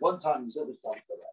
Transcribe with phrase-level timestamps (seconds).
[0.00, 1.32] One time he's ever stopped for that.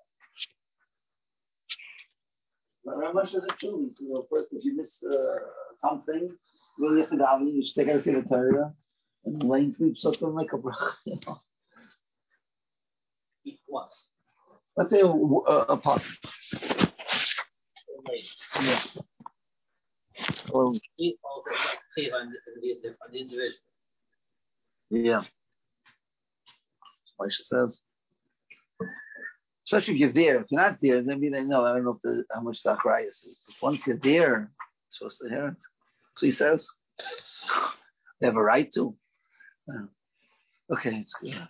[3.14, 3.92] much is a two.
[4.00, 5.36] You know, first if you miss uh,
[5.82, 6.30] something,
[6.78, 7.54] really have to daven.
[7.54, 8.74] You take out the Torah
[9.26, 10.92] and laying sleep something like a bracha.
[11.06, 11.40] You know.
[13.68, 13.94] Once.
[14.78, 16.16] Let's say a, a, a possible.
[18.62, 18.82] Yeah.
[24.90, 25.24] Yeah.
[27.20, 27.82] Moshe says.
[29.66, 30.42] Especially if you're there.
[30.42, 31.66] If you're not there, then maybe they know.
[31.66, 33.40] I don't know the, how much the achrayas is.
[33.48, 34.52] But once you're there, you're
[34.90, 35.58] supposed to hear it.
[36.16, 36.68] So he says.
[38.20, 38.96] They have a right to.
[39.68, 39.86] Yeah.
[40.72, 41.48] Okay, it's good.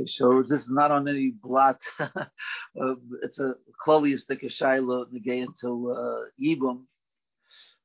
[0.00, 1.80] Okay, so this is not on any blot.
[2.00, 2.16] uh,
[3.22, 3.54] it's a
[3.86, 6.84] chloeistic shaila negay until uh, yibum.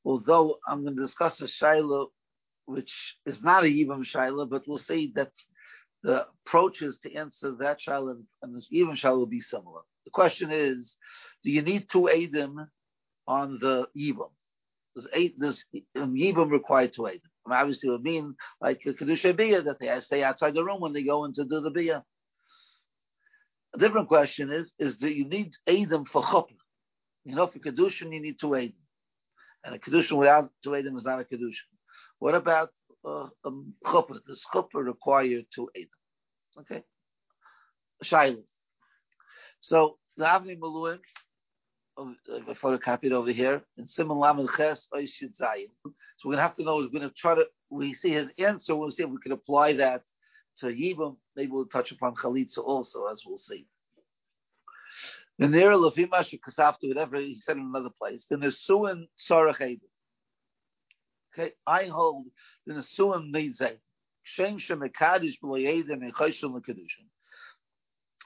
[0.06, 2.08] Although I'm going to discuss a shaila
[2.68, 5.31] which is not a yibum shaila, but we'll say that
[6.03, 9.82] the approaches to answer that shaila and this yibum shaila will be similar.
[10.06, 10.96] The question is,
[11.44, 12.68] do you need two edim
[13.28, 14.32] on the yibum?
[14.96, 15.36] There's eight.
[15.97, 17.34] Um, yibum required two edim.
[17.45, 20.63] I mean, obviously, it would mean like a kedusha biyah that they stay outside the
[20.63, 22.03] room when they go in to do the biyah.
[23.75, 26.57] A different question is: is do you need edim for chuppah?
[27.25, 28.73] You know, for kedushin you need two edim,
[29.66, 31.69] and a kedushin without two edim is not a kedushin.
[32.19, 32.72] What about
[33.05, 34.19] uh, um, chuppah?
[34.25, 35.89] Does chuppah require two edim?
[36.61, 36.84] Okay,
[38.03, 38.44] shiloh.
[39.61, 41.00] So the Avnei Miluim
[41.97, 45.69] uh, photocopied over here in Simon Lamed Ches Oishid Zayin.
[46.17, 48.29] So we're going to have to know, we're going to try to, we see his
[48.38, 50.01] answer, we'll see if we can apply that
[50.59, 51.17] to Yibam.
[51.35, 53.67] Maybe we'll touch upon Chalitza also, as we'll see.
[55.38, 59.79] The near Lafima Shekasaftu, whatever he said in another place, the Nesuin Sarach
[61.38, 62.28] Okay, I hold
[62.66, 63.73] the Nesuin needs a
[64.23, 67.07] Shem Shemekadish B'Loyedim and Chayshim L'Kedushin.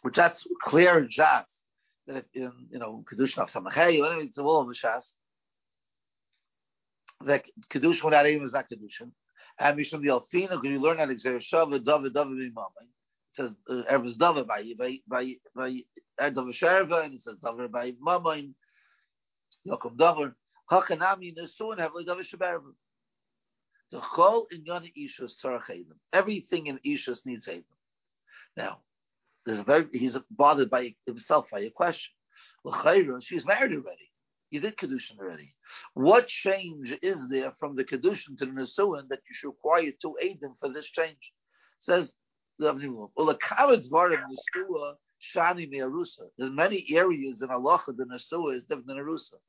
[0.03, 1.58] Which that's clear just
[2.09, 5.05] that in you know kedushin of samachay, whatever it's all the shas.
[7.25, 9.11] That kedushin without aim is not kedushin.
[9.59, 12.83] And mishum the alfina, could you learn that exer shava david david b'mamay?
[12.83, 17.71] It says uh, ervus david by by by by david sherva, and it says david
[17.71, 18.53] by mamay.
[19.67, 20.33] Yokum david
[20.71, 22.73] hakanami nesu and heavily david sheberva.
[23.91, 25.69] The whole in yon ishus sarach
[26.13, 27.63] Everything in ishus needs haven.
[28.55, 28.79] Now,
[29.49, 32.11] there's very he's bothered by himself by a question.
[33.21, 34.11] She's married already.
[34.51, 35.55] You did kedushin already.
[35.95, 40.15] What change is there from the kedushin to the nesuin that you should require two
[40.23, 41.33] aidim for this change?
[41.79, 42.13] Says
[42.59, 43.09] the nesua
[45.35, 46.29] shani me'arusa.
[46.37, 49.39] There's many areas in halacha the nesua is different than arusa.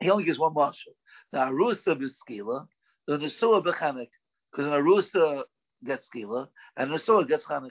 [0.00, 0.92] He only gives one marshal.
[1.32, 2.66] The arusa b'skila,
[3.06, 4.10] the nesua b'chanik,
[4.52, 5.44] because an arusa
[5.86, 7.70] gets skila and nesua gets chanik.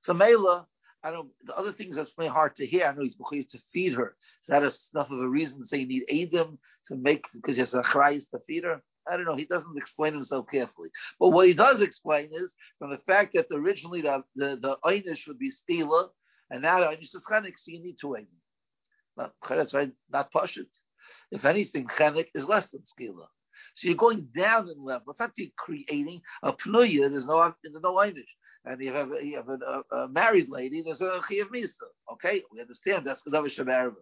[0.00, 0.66] So Mela,
[1.02, 1.28] I don't.
[1.44, 2.86] The other things that's very hard to hear.
[2.86, 4.16] I know he's bechuyev to feed her.
[4.42, 7.60] Is that enough of a reason to say you need Adam to make because he
[7.60, 8.82] has a chrayis to feed her?
[9.10, 9.36] I don't know.
[9.36, 10.90] He doesn't explain himself carefully.
[11.18, 15.26] But what he does explain is from the fact that originally the the, the einish
[15.26, 16.08] would be stila,
[16.50, 18.28] and now einish is chenik, so you need two Adam.
[19.16, 19.92] Not that's right.
[20.10, 20.66] Not pashit.
[21.30, 23.26] If anything, chenik is less than skila.
[23.74, 25.12] So you're going down in level.
[25.12, 27.10] It's not creating a pnuya.
[27.10, 28.26] There's no there's no einish
[28.68, 31.88] and you have you have a, a, married lady, there's a chiyav misa.
[32.12, 33.94] Okay, we understand that's kedavish shemerva.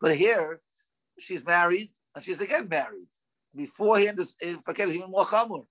[0.00, 0.60] But here,
[1.18, 3.08] she's married and she's again married.
[3.56, 5.64] Beforehand, is even more chamur.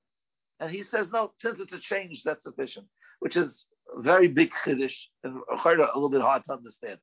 [0.60, 2.88] And he says no, since it's a change, that's sufficient,
[3.20, 3.66] which is
[3.98, 7.00] very big chiddush and a little bit hard to understand.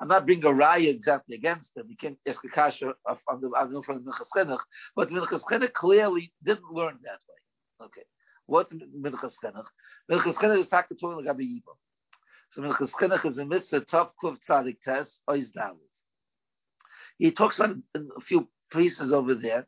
[0.00, 1.86] I'm not bringing a raya exactly against them.
[1.88, 4.58] We can't ask a kasha on the from the Minchas
[4.94, 7.86] but the Minchas clearly didn't learn that way.
[7.86, 8.02] Okay.
[8.46, 9.66] What's Minchas Chinuch?
[10.10, 11.76] Minchas Chinuch is Takatoy Lagabi Yibam.
[12.50, 15.78] So Minchas Chinuch is a mitzvah, Tov Kuv Tzadik Tes, Oiz Dalit.
[17.18, 19.66] He talks about a few pieces over there,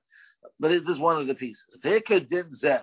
[0.58, 1.76] but it is one of the pieces.
[1.82, 2.82] Veka Din Zeh.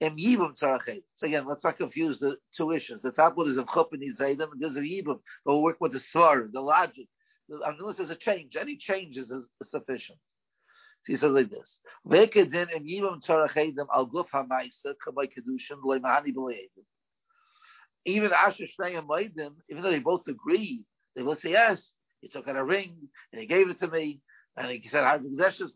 [0.00, 1.02] Em Yibam Tzarachet.
[1.14, 3.02] So again, let's not confuse the two issues.
[3.02, 5.20] The top one is of Chup and Yizaydim, and there's a Yibam.
[5.44, 7.06] But we'll work with the Svar, the logic.
[7.48, 10.18] Unless there's a change, any changes is sufficient.
[11.02, 11.78] So he says like this.
[18.04, 20.84] Even Asher Shnei and Maidim, even though they both agree,
[21.16, 21.90] they both say yes.
[22.20, 22.96] He took out a ring
[23.32, 24.20] and he gave it to me,
[24.56, 25.74] and he said advarim,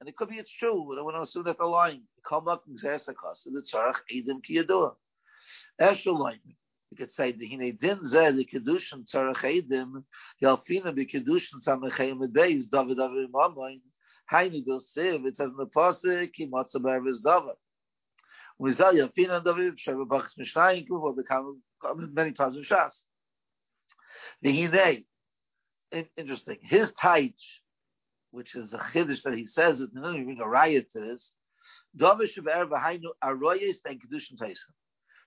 [0.00, 0.86] and it could be it's true.
[0.88, 4.42] But I want to assume that the line come up and zesakas the tzarach edim
[4.42, 4.94] ki yadua.
[5.80, 6.18] Eshel
[6.90, 10.04] You could say the hine din ze the kedushin tzarach edim
[10.42, 13.80] yalfina be kedushin samachayim beis David David Mamoin
[14.32, 17.56] Hainu do siv it says in the pasuk ki matzah be'ervis David
[18.58, 21.60] we say yalfina David sheva bachs mishnayim kuvo become
[22.12, 22.94] many times in Shas
[24.42, 25.04] the hine
[26.16, 27.34] interesting his taich
[28.36, 31.32] which is a chiddush that he says it, and bring a riot to this.
[31.96, 34.74] Davish Shavar er Vahainu Aroyes and Kedushin Tyson.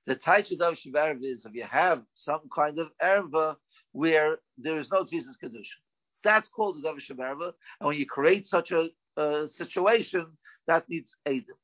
[0.09, 3.57] The Taich of Davish Shavar is if you have some kind of erva
[3.91, 5.83] where there is no Tvisas Kedushin.
[6.23, 10.25] That's called the Davish Shavar, and when you create such a, a situation,
[10.65, 11.59] that needs Eidim.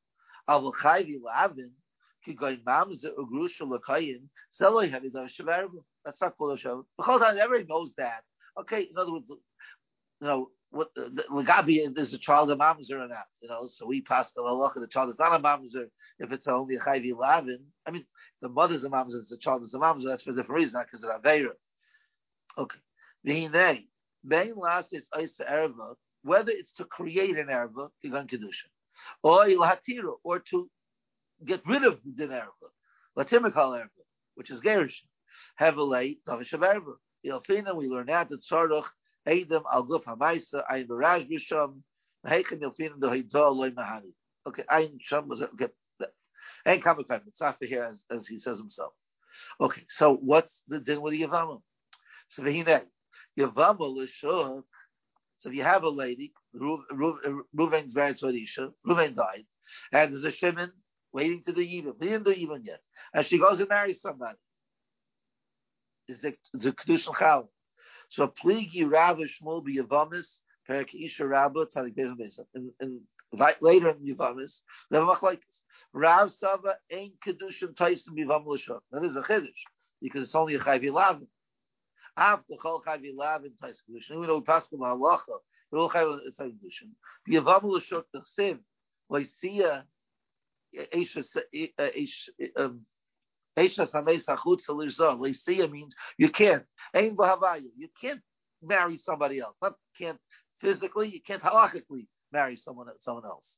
[0.47, 1.71] Avol Chayvi Lavin,
[2.27, 4.21] Kigoy Mamzer Ugrusha Lakayin,
[4.53, 5.67] Seloi Heavy Davish Shavar.
[6.05, 6.85] That's not called a show.
[6.97, 8.21] Because everybody knows that.
[8.59, 9.39] Okay, in other words, you
[10.21, 13.65] know, what uh, the Lagabi is a child of mamzer or not, you know.
[13.65, 15.85] So we pass the halacha the child is not a mamzer
[16.19, 17.59] if it's only a chayvi lavin.
[17.87, 18.05] I mean,
[18.41, 20.05] the mother's a mamzer, it's the child is a mamzer.
[20.07, 21.51] That's for a different reason, not because of avera.
[22.57, 22.79] Okay,
[23.25, 23.85] v'hinei
[24.27, 24.55] bein
[24.91, 28.67] is isa erva, whether it's to create an erva, kigan kedusha,
[29.23, 30.69] or ilhatira, or to
[31.45, 32.49] get rid of the erva,
[33.17, 33.89] latimikal erva,
[34.35, 35.03] which is gerish,
[35.55, 36.95] heavily tavish erva.
[37.25, 38.85] Ilfina, we learn that tzarach
[39.27, 41.83] Adam al guf hamaisa ein baraj bisham
[42.25, 44.13] heichen yelfin do hidol loy mahani.
[44.47, 45.69] Okay, ein sham was okay.
[46.81, 47.21] Coming time.
[47.27, 48.93] It's after here as, as he says himself.
[49.61, 51.61] Okay, so what's the din with the Yavama?
[52.29, 52.83] So v'hinei
[53.39, 54.63] Yavama l'shuk.
[55.37, 59.45] So if you have a lady, Ruven's married to Arisha, Ruven died,
[59.91, 60.71] and there's a Shimon
[61.11, 61.93] waiting to do even.
[61.99, 62.79] He didn't do even yet,
[63.13, 64.37] and she goes and marries somebody.
[66.07, 67.51] Is the the kedushin chal?
[68.09, 70.27] So pligi Rav Shmuel be Yavamis,
[70.69, 72.45] Perik Isha Rabba, Tzadik Bezim Bezim.
[72.79, 73.01] And
[73.61, 75.63] later in Yavamis, they have machlekes.
[75.93, 78.81] Rav Sava ain't kedushin taisim bivam l'shok.
[78.91, 79.49] That is a chiddush
[80.01, 81.27] because it's only a chayvi lavin.
[82.17, 85.39] After chol chayvi lavin taisim kedushin, we know we pass the halacha.
[85.71, 86.91] We all chayvi taisim kedushin.
[87.29, 88.59] Bivam l'shok tachsiv
[89.11, 89.83] loisia
[90.93, 91.23] eisha
[92.57, 92.85] um,
[93.57, 93.77] Means
[96.17, 96.63] you can't.
[96.95, 98.21] You can't
[98.61, 99.55] marry somebody else.
[99.61, 100.19] Not can't
[100.61, 103.57] physically, you can't halachically marry someone someone else.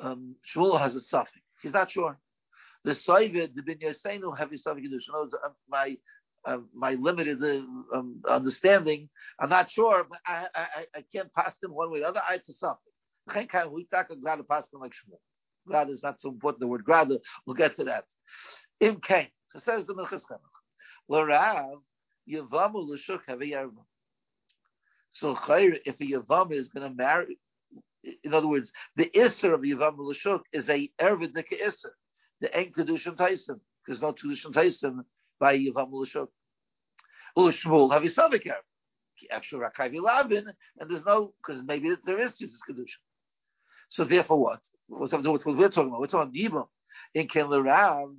[0.00, 1.38] Um, Shmuel has a suffix.
[1.62, 2.18] He's not sure.
[2.84, 3.78] The Soivid, the Bin
[4.36, 4.88] have a suffix.
[5.68, 5.96] My
[6.44, 7.40] uh, my limited
[7.94, 9.08] um, understanding,
[9.38, 12.22] I'm not sure, but I, I, I can't pass them one way or the other.
[12.28, 12.91] I, it's a suffix.
[13.26, 15.20] We talk about paskin like Shmuel.
[15.66, 16.60] Grada is not so important.
[16.60, 18.04] The word grada, we'll get to that.
[18.80, 19.28] Im kain.
[19.46, 20.40] So says the Minchas Chinuch.
[21.08, 21.82] L'rav
[22.28, 23.84] yavamu l'shuk have a yarva.
[25.10, 27.38] So chayr, if a yavam is going to marry,
[28.24, 31.92] in other words, the isser of yavam l'shuk is a ervid nika isser.
[32.40, 33.60] The en kedushin taisim.
[33.86, 35.04] There's no kedushin taisim
[35.38, 36.28] by yavam l'shuk.
[37.38, 38.62] U'shmuel have a savik erv.
[39.30, 43.11] After Rakavi Labin, and there's no, because maybe there is Jesus Kedushin.
[43.92, 44.60] So therefore, what?
[44.88, 46.00] What's what we're talking about?
[46.00, 46.66] We're talking Yibam.
[47.14, 48.14] In Ken Lerav,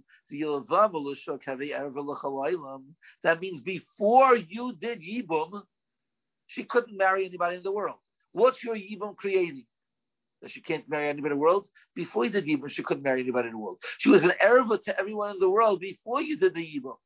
[3.24, 5.64] that means before you did Yibum,
[6.46, 7.98] she couldn't marry anybody in the world.
[8.34, 9.66] What's your Yibum creating?
[10.44, 11.68] That she can't marry anybody in the world?
[11.96, 13.82] Before you did Yibum, she couldn't marry anybody in the world.
[13.98, 16.98] She was an Erva to everyone in the world before you did the Yibum.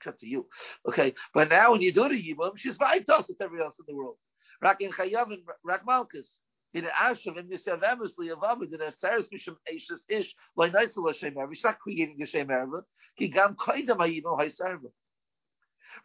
[0.00, 0.46] Except to you.
[0.88, 1.12] Okay.
[1.34, 4.16] But now when you do the Yibum, she's vital to everyone else in the world.
[4.62, 6.38] Rak in Chayav and Rak Malkus
[6.74, 11.54] in Ashav and Misavemus Liavavid in Asaris Misham Ashes Ish like Naisel Hashem Erev.
[11.54, 12.82] She's not creating a Shem Erev.
[13.18, 14.90] Ki Gam Kaidam Hayino Haisarva.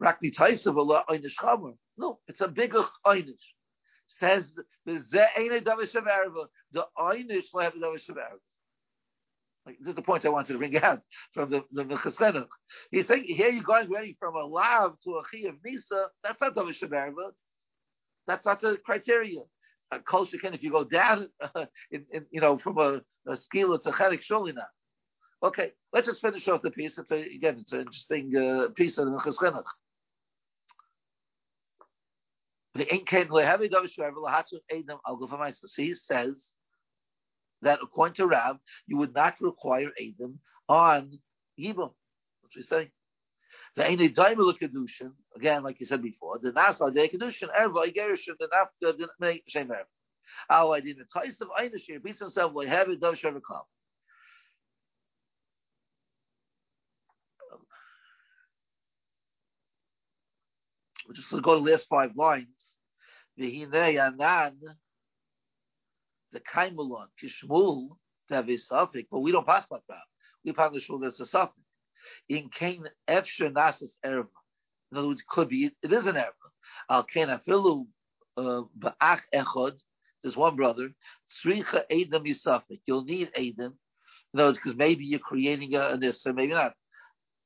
[0.02, 1.76] Rakni Taisav Allah Einish Chamer.
[1.98, 3.36] No, it's a bigger Einish.
[4.08, 4.46] Says
[4.86, 6.48] the Ze Eine Davish Erev.
[6.74, 8.40] The Einish Lehav Davish Erev.
[9.66, 11.02] Like, this is the point I wanted to bring out
[11.34, 12.48] from the the Minchas Chinuch.
[12.92, 16.08] He's saying here you're going ready from a lav to a chi of nisa.
[16.24, 16.82] That's not davish
[18.28, 19.42] That's not the criteria
[19.92, 23.34] a kol sheken if you go down uh, in, in, you know from a, a
[23.34, 24.68] skila to chelik surely not.
[25.44, 26.98] Okay, let's just finish off the piece.
[26.98, 29.64] It's a, again, it's an interesting uh, piece of the Cheschenuch.
[35.68, 36.52] So he says
[37.62, 41.20] that according to Rav, you would not require Adam on
[41.60, 41.94] Yibam.
[42.42, 42.90] What's he saying?
[43.78, 44.56] The Eine Daimel
[45.36, 49.68] again, like you said before, the Nasa De Kedushin, Erva Igerishin, the Nafka, the Shem
[49.68, 49.86] Erva.
[50.50, 53.34] How I did the Tais of Eine Shir, beats himself, like have it, Dov Shem
[53.34, 53.62] Kam.
[61.08, 62.48] We'll just go to the last five lines.
[63.40, 64.58] V'hinei anan,
[66.32, 67.90] the Kaimulon, Kishmul,
[68.30, 69.98] to suffix, but we don't pass like that.
[70.44, 71.67] We pass the shul that's a suffix.
[72.30, 74.28] In Cain, Efsher Nasas Erva.
[74.92, 76.32] In other words, it could be, it is an Erva.
[76.90, 77.86] Al Cain Afilu
[78.38, 79.78] uh, Ba'ach Echod,
[80.22, 80.90] there's one brother,
[81.30, 82.82] Sricha Edom Yisafik.
[82.86, 83.78] You'll need Edom.
[84.34, 86.74] In other words, because maybe you're creating a, an Issa, maybe not.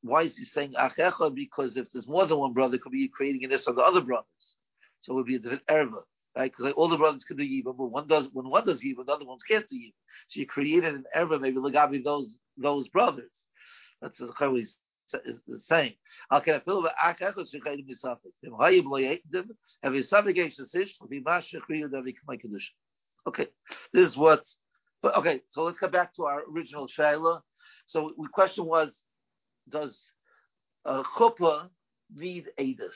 [0.01, 1.35] Why is he saying Ach Echod?
[1.35, 3.83] Because if there's more than one brother, could be you creating an Issa of the
[3.83, 4.55] other brothers.
[4.99, 6.01] So it would be a different Erva
[6.35, 6.51] right?
[6.51, 9.05] Because like all the brothers can do yibam, but one does when one does yibam,
[9.05, 9.93] the other ones can't do yibam.
[10.27, 13.47] So you created an error, maybe legabi those those brothers.
[14.01, 14.75] That's what he's
[15.57, 15.93] saying.
[16.29, 18.33] How can I feel about akachos shechayim misafik?
[18.43, 19.49] Dem hayib lo yedim
[19.83, 22.71] have a subjugation sish to be masha kriyu davi k'may kedusha.
[23.27, 23.47] Okay,
[23.93, 24.43] this is what.
[25.01, 27.41] But okay, so let's get back to our original shaila.
[27.87, 29.01] So the question was,
[29.69, 29.99] does
[30.85, 31.69] a chuppah
[32.15, 32.95] need edus?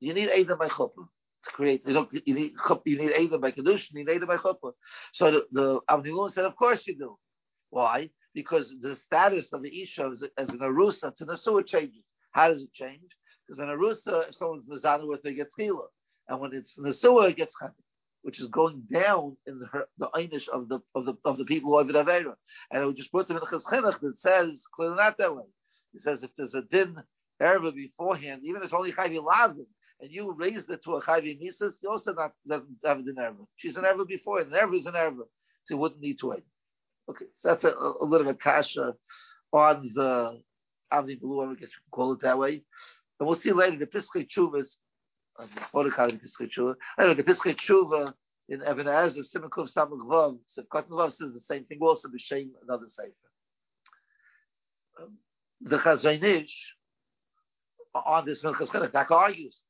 [0.00, 1.06] You need edus by chuppah
[1.44, 1.82] to create.
[1.86, 2.08] You don't.
[2.24, 2.52] You need
[2.84, 3.92] you need edus by kedusha.
[3.92, 4.72] You need edus by chuppah.
[5.12, 7.18] So the, the Avnei said, of course you do.
[7.70, 8.10] Why?
[8.34, 12.04] Because the status of the Isha as, as an Arusa to Nasua changes.
[12.32, 13.16] How does it change?
[13.46, 15.54] Because an Arusa, if someone's Mizana with her, gets.
[16.28, 17.72] And when it's Nasua, it gets Chana,
[18.22, 21.78] which is going down in the, the Einish of the, of the, of the people
[21.78, 22.34] of Avera.
[22.70, 25.44] And it just put them in the Chizchinach that says, clearly not that way.
[25.94, 26.96] It says if there's a din
[27.42, 29.66] erva beforehand, even if it's only Chayvi Lavin,
[30.00, 33.16] and you raised it to a Chayvi Mises, you also not, doesn't have a din
[33.18, 33.44] erva.
[33.56, 35.24] She's an erva before, and an erva is an erva.
[35.64, 36.44] So you wouldn't need to wait.
[37.10, 38.94] Okay, so that's a, a little bit of kasha
[39.52, 40.40] on the
[40.92, 42.62] Avni Blue, I guess we can call it that way.
[43.18, 44.68] And we'll see later the Piskei Chuvas,
[45.36, 48.14] uh, before the Piskei Chuva, anyway, the Piskei Chuva
[48.48, 53.10] in Evan Ezer, Simon Samach Vav, says the same thing also, B'Shem, another Sefer.
[55.02, 55.18] Um,
[55.60, 56.74] the Chazon Ish,
[57.92, 59.62] on this Minchas that argues.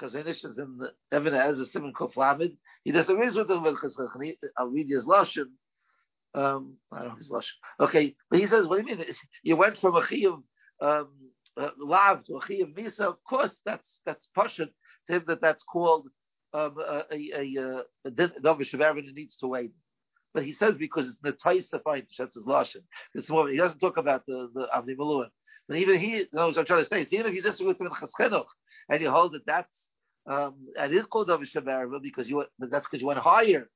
[0.00, 0.80] Chazon Ish is in
[1.12, 5.46] Evan Ezer, Simon Kuf Lamed, he disagrees with the Minchas Chedek, I'll read his Lashon,
[6.34, 7.32] um, I don't know his.
[7.80, 9.06] Okay, but he says, what do you mean?
[9.42, 10.42] You went from a chiyuv
[10.80, 11.08] um,
[11.56, 13.00] uh, lav to a chiyuv misa.
[13.00, 14.68] Of course, that's that's pashut
[15.08, 16.08] to him that that's called
[16.52, 19.72] um, a a a davish of needs to wait.
[20.34, 22.06] But he says because it's netaisa fine.
[22.18, 22.82] That's his lashon.
[23.14, 23.48] It's more.
[23.48, 25.28] He doesn't talk about the the avni maluah.
[25.66, 27.06] But even he knows what I'm trying to say.
[27.10, 28.46] even if you disagree with him in chaschenuch
[28.88, 29.68] and you hold that that's
[30.26, 31.54] um, it is called davish
[32.02, 33.68] because you that's because you went higher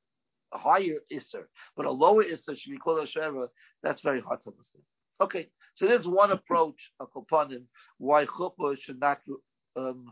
[0.52, 1.44] a higher Isser,
[1.76, 3.48] but a lower Isser should be called a Sheva,
[3.82, 4.84] that's very hard to understand.
[5.20, 7.68] Okay, so there's one approach, upon him,
[7.98, 9.20] why Chuppah should not,
[9.76, 10.06] um,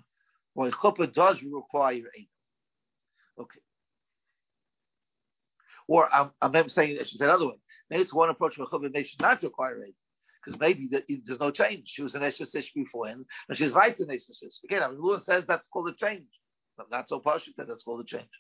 [0.54, 2.30] why Chuppah does require eight.
[3.38, 3.60] Okay.
[5.88, 7.60] Or I'm, I'm saying, I should say another way.
[7.88, 9.96] Maybe it's one approach where Chuppah may should not require eight.
[10.42, 11.88] Because maybe the, there's no change.
[11.88, 14.62] She was an Eshesish before, and she's right in Eshesish.
[14.64, 16.24] Again, I mean, Lewis says that's called a change.
[16.90, 18.30] Not so partial that that's called a change.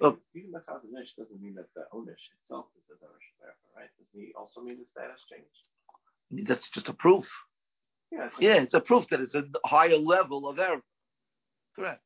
[0.00, 0.18] Oh.
[0.34, 3.28] Even the Chazon Ish doesn't mean that the ownish itself is the Darash
[3.76, 3.88] right?
[3.98, 6.46] Does he also mean the status change?
[6.46, 7.26] That's just a proof.
[8.10, 10.80] Yeah, yeah, it's a proof that it's a higher level of error.
[11.74, 12.02] Correct.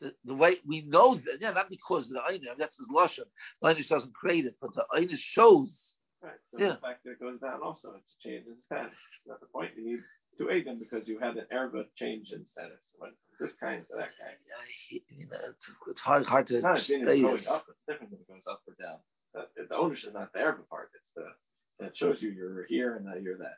[0.00, 3.26] The, the, way we know that, yeah, not because of the Einish, that's his Lashon.
[3.60, 5.96] The Einish doesn't create it, but the Einish shows.
[6.22, 6.32] Right.
[6.52, 6.68] So yeah.
[6.70, 8.98] the fact that it goes down also, it's a change in status.
[9.26, 9.70] That's the point.
[9.76, 10.00] You need
[10.38, 12.94] to aid them because you had an erva change in status.
[12.98, 13.10] From
[13.42, 14.38] this kind to that kind.
[14.46, 16.56] Yeah, you know, it's, it's hard, hard to.
[16.56, 17.66] It's not a going up.
[17.68, 18.98] It's different when it goes up or down.
[19.34, 20.90] The, the ownership is not the erva part.
[20.94, 21.24] It's the
[21.80, 23.56] that shows you you're here and that you're that.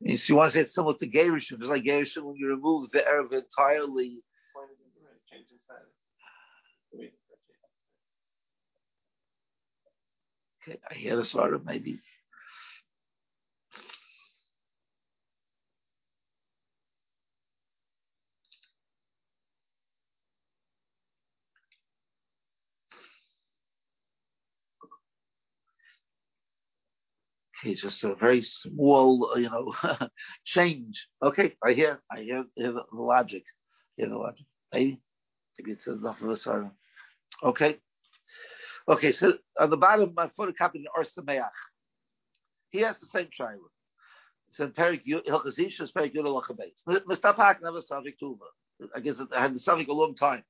[0.00, 2.90] If you want to say it's similar to Gerishim, it's like Gerishim when you remove
[2.92, 4.22] the erva entirely.
[10.66, 11.98] Okay, I hear a sort of maybe.
[27.64, 29.74] It's just a very small, you know,
[30.44, 31.06] change.
[31.22, 33.44] Okay, I hear, I hear, hear the, the logic.
[33.96, 34.46] Hear the logic.
[34.72, 35.00] Maybe,
[35.58, 36.72] maybe it's enough of a sorrow.
[37.42, 37.78] Okay,
[38.88, 39.12] okay.
[39.12, 41.48] So on the bottom, my photocopy in Or Sameach.
[42.70, 43.60] He has the same child.
[44.50, 47.02] It's in Perik Hilchazishas Perik Yudel Lachabes.
[47.08, 47.34] Mr.
[47.34, 48.38] Park never subject to
[48.94, 50.42] I guess I had the subject a long time.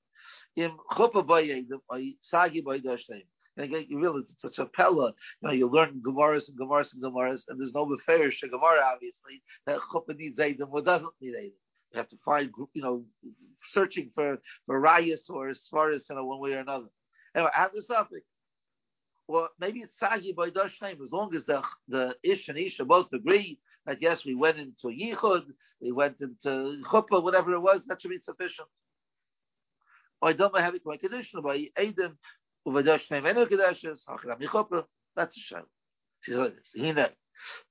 [0.56, 3.24] Im Chuppah Bayedim, Sagi Baydoshneim.
[3.56, 5.14] And again, you realize it's such a pella.
[5.40, 9.42] You know, you learn Gemaras and Gemaras and Gemaras, and there's no Beferish Gemara, obviously,
[9.66, 11.52] that Chuppah needs Eidim or doesn't need Eidim.
[11.92, 13.04] You have to find, you know,
[13.70, 16.88] searching for, Rayas or Svaris in a one way or another.
[17.36, 18.24] Anyway, I have this topic.
[19.28, 23.12] Well, maybe it's Sagi by Dashnaim, as long as the, the Ish and Isha both
[23.12, 25.44] agree that yes, we went into Yichud,
[25.80, 28.68] we went into Chuppah, whatever it was, that should be sufficient.
[30.20, 32.18] I don't have it by condition by Adam
[32.66, 33.10] that's
[35.36, 35.62] a shame.
[36.22, 36.72] She says like this.
[36.76, 37.10] Hina,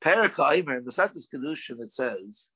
[0.03, 2.47] Perika Aimer, in the Satis Kedushin, it says,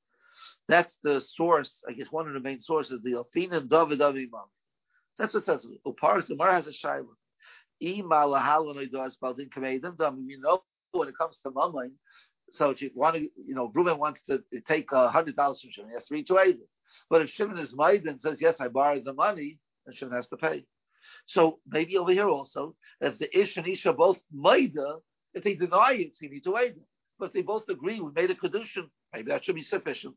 [0.68, 4.48] that's the source, I guess one of the main sources, the Alfina David Avimam.
[5.18, 5.66] That's what it says.
[5.86, 7.06] Uparis, the Mar has a Shaila.
[7.80, 8.08] You
[10.40, 11.90] know, when it comes to mamain,
[12.50, 15.70] so if you want to, you know, Reuben wants to take a hundred dollars from
[15.70, 16.56] Shimon, he has to read to.
[17.10, 20.28] But if Shimon is made and says, yes, I borrowed the money, then Shimon has
[20.28, 20.64] to pay.
[21.26, 24.96] So maybe over here also, if the Ish and Isha both Maida,
[25.34, 26.84] if they deny it, you need to them.
[27.18, 30.16] But they both agree, we made a Kedushin, maybe that should be sufficient.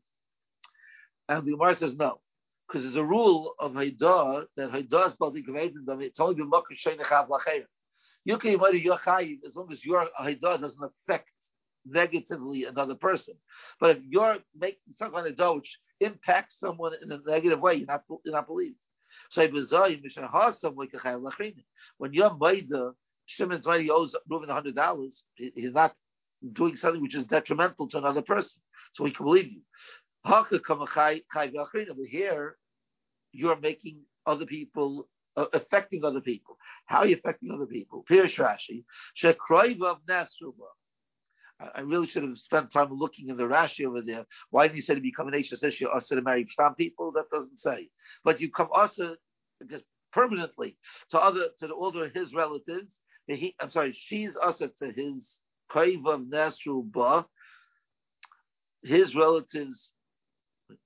[1.28, 2.20] And the Gemara says no.
[2.66, 6.74] Because there's a rule of Haidah that Haidah is Baldi Gavadin, it's only been Mokkah
[6.74, 7.64] Sheinachav Lacheir.
[8.24, 11.28] You can murder your chayiv as long as your Haidah doesn't affect
[11.84, 13.34] negatively another person.
[13.80, 17.74] But if you're making some kind of dough which impacts someone in a negative way,
[17.74, 18.76] you're not, you're not believed.
[21.98, 22.92] When you're Maida,
[23.26, 25.94] Shimon's money owes Reuven hundred dollars, he's not
[26.52, 28.60] doing something which is detrimental to another person.
[28.92, 29.62] So we can believe you.
[32.10, 32.56] Here,
[33.32, 36.56] you're making other people, uh, affecting other people.
[36.86, 38.04] How are you affecting other people?
[38.08, 38.84] Pirish Rashi.
[41.60, 44.26] I really should have spent time looking in the Rashi over there.
[44.50, 47.12] Why did he say to become an Ashes issue or to marry some people?
[47.12, 47.88] That doesn't say.
[48.24, 49.16] But you come also
[49.70, 50.76] just permanently
[51.10, 53.00] to other to the older of his relatives.
[53.28, 55.38] He, I'm sorry, she's also to his
[55.70, 57.26] Kaiv of Nasru Ba.
[58.82, 59.92] His relatives
[60.68, 60.78] it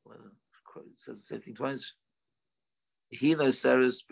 [0.99, 1.93] says the same thing twice.
[3.09, 4.03] He knows Sarah's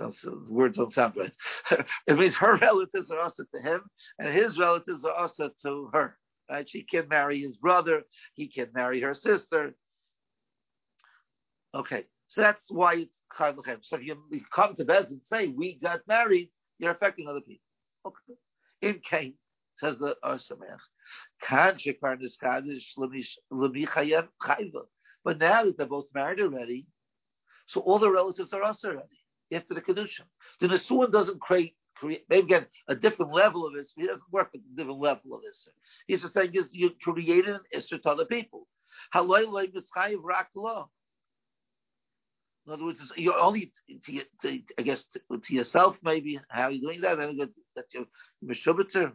[0.00, 1.32] Sounds, the words don't sound right.
[2.06, 3.82] it means her relatives are also to him,
[4.18, 6.16] and his relatives are also to her.
[6.50, 6.68] Right?
[6.68, 8.02] She can marry his brother.
[8.34, 9.74] He can marry her sister.
[11.74, 15.48] Okay, so that's why it's Chayv So if you, you come to Bez and say
[15.48, 17.62] we got married, you're affecting other people.
[18.06, 18.38] Okay.
[18.82, 19.34] In Cain,
[19.76, 20.80] says the Or Sameach.
[25.22, 26.86] But now that they're both married already,
[27.66, 29.19] so all the relatives are us already
[29.52, 30.22] after the kedusha.
[30.60, 33.92] The Nisuan doesn't create create maybe again a different level of this.
[33.96, 35.68] He doesn't work with a different level of this.
[36.06, 38.66] He's just saying you created an Isser to other people.
[42.66, 43.72] In other words, you're only
[44.04, 46.40] to, to, I guess to, to, yourself maybe.
[46.48, 47.18] How are you doing that?
[47.20, 48.06] I don't know that you're
[48.44, 49.12] Meshubitzer.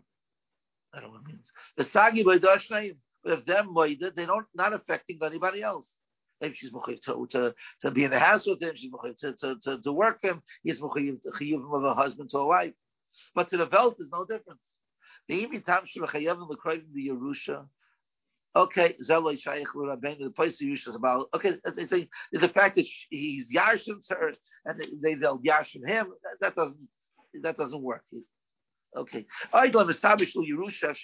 [0.93, 1.52] I don't know what it means.
[1.78, 5.94] The Sagi by but if them they don't not affecting anybody else.
[6.41, 9.34] If she's mechayiv to, to, to be in the house with him, she's mechayiv to,
[9.34, 11.19] to, to, to work him, he's mechayiv
[11.74, 12.74] of a husband to a wife.
[13.34, 14.62] But to the Welt, there's no difference.
[15.28, 15.48] The
[17.08, 17.65] Yerusha,
[18.56, 21.28] Okay, Zeloi Shaykh Rabbein, the place the Yerusha is about.
[21.34, 24.32] Okay, it's, it's the fact that he's Yarshin her
[24.65, 26.13] and they, they'll Yarshin him.
[26.24, 26.88] That, that doesn't
[27.41, 28.04] that doesn't work.
[28.95, 29.25] Okay.
[29.53, 30.95] I don't establish Yerusha,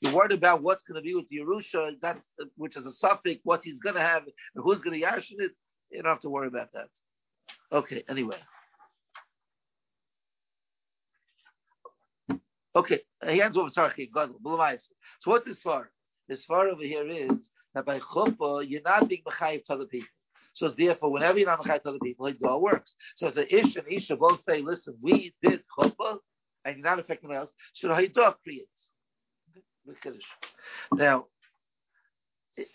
[0.00, 2.20] You're worried about what's going to be with Yerusha, that's,
[2.56, 5.52] which is a suffix, what he's going to have, and who's going to yashin it.
[5.90, 6.88] You don't have to worry about that.
[7.72, 8.38] Okay, anyway.
[12.74, 15.90] Okay, he ends over Tarchi, So what's his far?
[16.28, 20.08] His far over here is that by chuppah, you're not being mechayiv to other people.
[20.56, 22.94] So therefore, whenever you're not to other people, it all works.
[23.16, 26.16] So if the ish and isha both say, listen, we did chuppah,
[26.64, 28.88] and you're not affecting anyone else, so Haidah creates.
[30.94, 31.26] Now,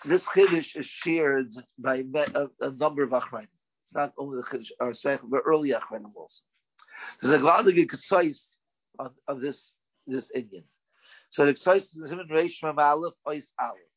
[0.05, 2.03] this Chiddush is shared by
[2.35, 3.47] a, a number of Achrayim.
[3.85, 6.43] It's not only the Chiddush, or but early Achrayim also.
[7.19, 8.37] There's a Gvadig Ketzais
[8.99, 9.73] of, of this,
[10.05, 10.65] this Indian.
[11.31, 13.90] So the Ketzais is Simon Reish from Aleph, Ois Aleph.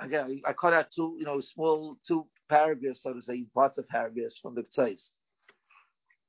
[0.00, 3.88] Again, I cut out two, you know, small, two paragraphs, so to say, parts of
[3.88, 5.10] paragraphs from the Ketzais.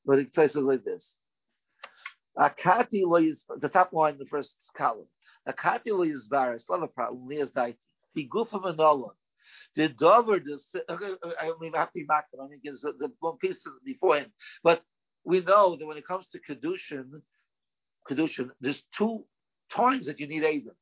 [0.06, 1.16] But the Ketzais is like this.
[2.38, 5.08] Akati lo is the top line, the first column.
[5.48, 6.66] Akati lo is baris.
[6.70, 7.28] Love a problem.
[7.28, 7.78] Lias daiti.
[8.16, 9.12] Tigufa manola.
[9.76, 10.40] The dover.
[10.40, 12.26] The uh, uh, uh, I mean, I have to be back.
[12.42, 14.32] I mean, there's the one piece before him.
[14.64, 14.84] But
[15.26, 17.22] we know that when it comes to kedushin,
[18.10, 19.26] kedushin, there's two
[19.72, 20.76] times that you need Adam.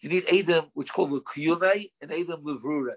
[0.00, 2.94] You need Adam, which called the kiyunei, and Adam levrure.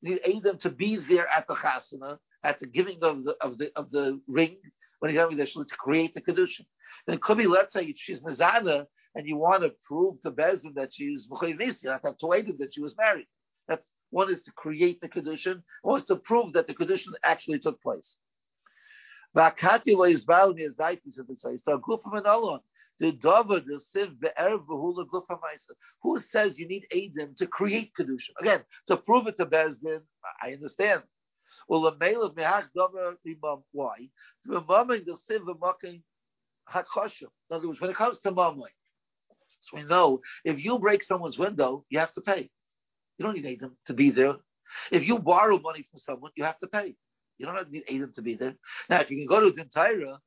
[0.00, 3.58] You need Adam to be there at the chasana, at the giving of the of
[3.58, 4.58] the of the ring,
[5.00, 6.66] when he's having the shul to create the kedushin.
[7.06, 10.74] Then it could be, let's say she's Mizana, and you want to prove to Bezin
[10.74, 13.26] that she's Mechayvis, you have have to wait that she was married.
[13.66, 17.58] That's one is to create the Kedushin, one is to prove that the Kedushin actually
[17.58, 18.16] took place.
[22.98, 24.16] The dover, the siv,
[26.02, 28.30] Who says you need Adam to create Kedushin?
[28.40, 30.00] Again, to prove it to Bezdin,
[30.42, 31.02] I understand.
[31.68, 33.64] Well, the male of mehach dover imam.
[33.72, 34.08] Why?
[34.44, 36.02] The moment the siv v'makim
[36.72, 37.28] hakosha.
[37.50, 38.70] In other words, when it comes to mammon,
[39.48, 42.50] so we know if you break someone's window, you have to pay.
[43.18, 44.36] You don't need Adam to be there.
[44.90, 46.96] If you borrow money from someone, you have to pay.
[47.38, 48.54] You don't need Adam to be there.
[48.88, 50.18] Now, if you can go to Dintira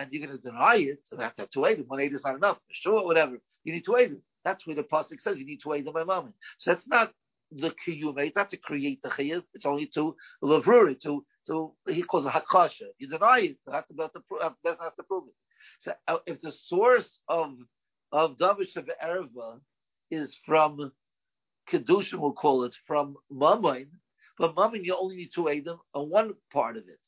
[0.00, 1.84] and you're going to deny it, you have to have two Adam.
[1.86, 2.58] One Adam is not enough.
[2.72, 3.38] Sure, whatever.
[3.64, 4.22] You need two Adam.
[4.44, 6.34] That's where the pasuk says you need two Adam by moment.
[6.58, 7.12] So that's not
[7.52, 9.42] the kiyume, not to create the chiyuv.
[9.52, 12.88] It's only to lavruri, to to he calls it hakasha.
[12.98, 15.34] You deny it, have to to prove, has to prove it.
[15.80, 17.54] So uh, if the source of
[18.12, 19.60] of Davish of Erva
[20.10, 20.92] is from
[21.70, 23.88] Kedushin, we'll call it, from Mammon,
[24.38, 27.00] but Mammon you only need aid them on one part of it,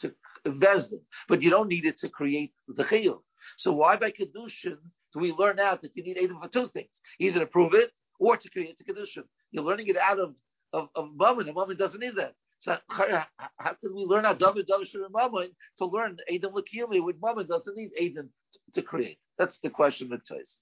[0.00, 0.14] to
[0.50, 1.00] them.
[1.28, 3.20] But you don't need it to create the chiyuv.
[3.56, 4.78] So why by Kedushin
[5.12, 7.00] do we learn out that you need Adam for two things?
[7.18, 9.24] Either to prove it or to create the Kedushin.
[9.50, 10.34] You're learning it out of,
[10.72, 12.34] of, of Mammon, and Mammon doesn't need that.
[12.60, 17.46] So how can we learn out David and Mammon to learn Adam Lakiyumi with Mammon
[17.46, 19.18] doesn't need Adam to, to create?
[19.38, 20.58] That's the question that says.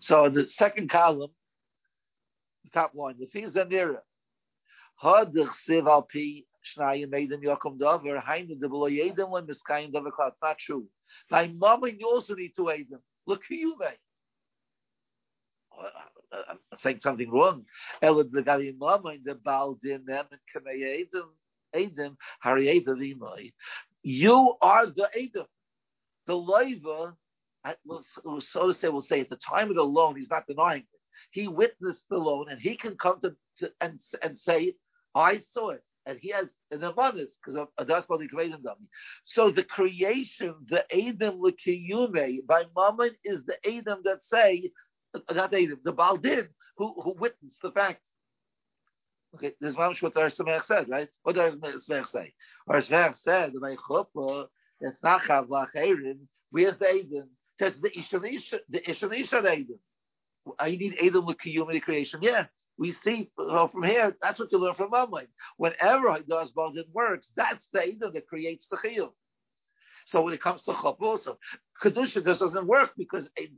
[0.00, 1.30] So in the second column,
[2.64, 4.02] the top line, the are nearer.
[5.02, 5.86] Hadich siv
[6.76, 10.32] shnayim below Adam when miskayim davar klat.
[10.42, 10.86] Not true.
[11.30, 13.02] You also need to Adam.
[13.26, 13.98] Look who you made.
[16.32, 17.64] I'm saying something wrong.
[18.02, 23.52] Elad the mama in the baldin them and kamei hari edim
[24.02, 25.46] You are the edim.
[26.26, 27.14] The loiva,
[28.40, 31.00] so to say, will say at the time of the loan, he's not denying it.
[31.30, 34.74] He witnessed the loan, and he can come to, to and and say,
[35.14, 38.86] "I saw it." And he has an abundance because of that's called the creating dummy.
[39.24, 44.70] So the creation, the Adam Likiyume by Mammon is the Adam that say
[45.30, 48.00] not Adam, the Baldin who who witnessed the fact.
[49.34, 51.08] Okay, this is what our Samech said, right?
[51.22, 52.32] What does Samech say?
[52.68, 54.46] Our Samech said by Chuppah,
[54.80, 56.28] it's not Chavlach Aaron.
[56.50, 57.28] Where's the Adam?
[57.58, 59.78] Says the Ishanisha, the Ishanisha Adam.
[60.58, 62.20] I need Adam Likiyume creation.
[62.22, 62.46] Yeah,
[62.78, 65.28] we see well, from here, that's what you learn from Mammon.
[65.56, 69.12] Whenever Haidas Baldin works, that's the Eidah that creates the Chiyuv.
[70.06, 71.38] So when it comes to Chop also,
[71.82, 73.50] Kedusha just doesn't work because it,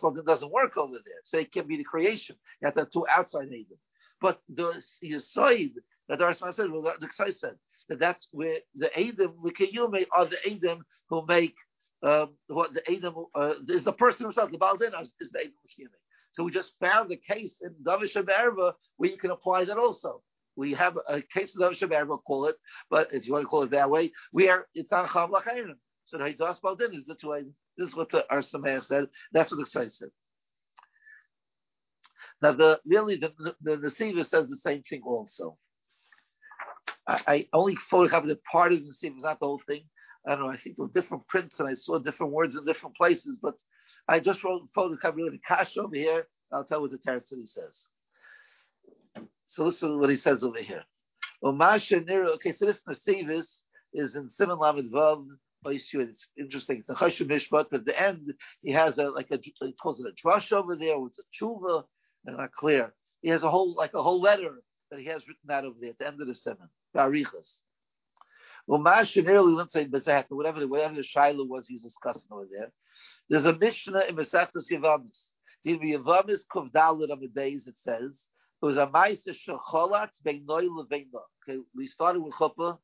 [0.00, 1.20] Baldin doesn't work over there.
[1.24, 2.36] So it can be the creation.
[2.60, 3.78] You have to have two outside Eidah.
[4.20, 5.74] But the Yisoid,
[6.08, 7.56] that the Arsman said, well, the Ksai said,
[7.88, 11.56] that that's where the Eidim, the Kiyume, are the Eidim who make
[12.02, 15.52] um, what the Eidim uh, is the person himself, the Baldin is, is the Eidim
[15.78, 15.99] Kiyume.
[16.32, 20.22] So we just found a case in Davish Erva where you can apply that also.
[20.56, 22.56] We have a case of Davish Erva, call it,
[22.90, 25.74] but if you want to call it that way, we are it's on Chav Lachayim.
[26.04, 29.08] So the Haidas Baldin is the two This is what the Ar said.
[29.32, 30.08] That's what the Ksai said.
[32.42, 35.56] Now, the really the the, the says the same thing also.
[37.06, 39.82] I, I only photocopied a part of the Siva, not the whole thing.
[40.26, 40.48] I don't know.
[40.48, 43.38] I think there were different prints, and I saw different words in different places.
[43.40, 43.54] But
[44.08, 46.26] I just wrote photocopy the cash over here.
[46.52, 47.86] I'll tell what the Teretz he says.
[49.46, 50.84] So listen to what he says over here.
[51.44, 53.62] Okay, so this Nasivis
[53.94, 55.26] is in Simon Lamed Vav.
[55.66, 56.78] It's interesting.
[56.78, 60.00] It's a Chashim Mishpat, but at the end he has a like a he calls
[60.00, 60.96] it a drush over there.
[61.06, 61.84] It's a tshuva,
[62.26, 62.94] and not clear.
[63.22, 65.90] He has a whole like a whole letter that he has written out over there
[65.90, 66.68] at the end of the seven.
[66.96, 67.26] Barichas.
[67.34, 72.72] Well, Mashin early, let's say whatever whatever the Shiloh was he was discussing over there.
[73.28, 75.28] There's a Mishnah in Masechtas Yavamis.
[75.64, 78.24] In Yavamis Kovdalit on the days it says
[78.62, 81.20] it was a Ma'aser Shecholat Beinoi Leveina.
[81.48, 82.78] Okay, we started with Chuppah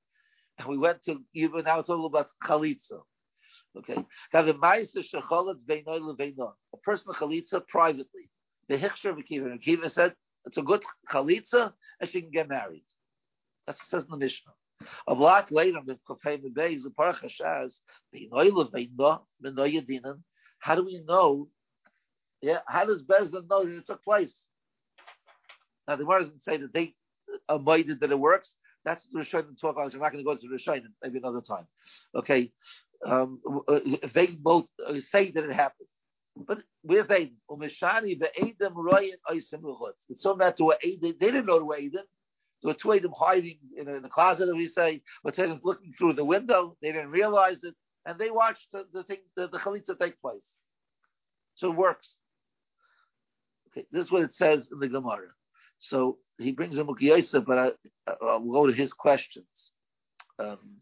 [0.59, 3.01] and we went to even now it's all about Chalitza.
[3.77, 6.53] Okay, have a Ma'aser Shecholat Beinoi Leveina.
[6.73, 8.31] A person Chalitza privately.
[8.69, 9.51] The Hiksher of Akiva.
[9.51, 12.85] And Akiva said it's a good Chalitza and she can get married.
[13.67, 14.53] That's what it says in the Mishnah.
[15.09, 17.73] A lot later, the Kofei Mebei, the Parach Hashaz,
[20.59, 21.49] how do we know?
[22.43, 24.47] Yeah, how does Bezdin know that it took place?
[25.89, 26.95] Now the Gemara doesn't say that they
[27.49, 28.55] avoided that it works.
[28.85, 29.95] That's the Rishonim talk about.
[29.95, 31.67] I'm not going to go to the Rishonim maybe another time.
[32.15, 32.53] Okay,
[33.05, 34.67] um, if they both
[35.11, 35.89] say that it happened.
[36.37, 37.33] But where's they?
[40.09, 42.03] It's so bad to a they didn't know to Aiden.
[42.61, 46.15] So two of them hiding in, in the closet, we say, two of looking through
[46.15, 46.77] the window.
[46.81, 47.75] They didn't realize it
[48.07, 50.59] and they watched the, the thing, the, the chalitza take place.
[51.57, 52.19] So it works.
[53.69, 55.29] Okay, this is what it says in the Gemara.
[55.79, 59.73] So he brings a Mukiyasa, but I, I, will go to his questions.
[60.39, 60.77] Um,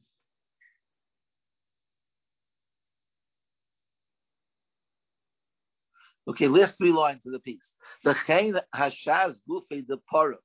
[6.29, 7.73] okay, last three lines of the piece.
[8.05, 10.37] The Chain Hashaz Gufe the Para.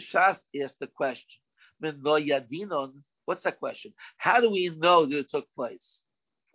[0.00, 1.40] Shas asked the question.
[3.24, 3.92] What's that question?
[4.18, 6.02] How do we know that it took place?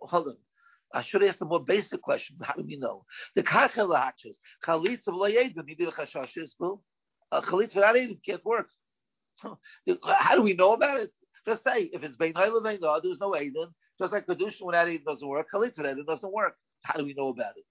[0.00, 0.36] hold on.
[0.92, 2.36] I should ask the more basic question.
[2.42, 3.04] How do we know?
[3.36, 4.38] The kachel hatches.
[4.66, 5.68] Chalitza v'loyedim.
[5.68, 6.80] You do a chashashis, boo.
[7.30, 8.68] A uh, chalitza without edim can't work.
[10.04, 11.12] How do we know about it?
[11.46, 13.72] Just say if it's bein oil there's no edim.
[14.00, 15.46] Just like kedushin without edim doesn't work.
[15.54, 16.56] Chalitza without edim doesn't work.
[16.82, 17.64] How do we know about it?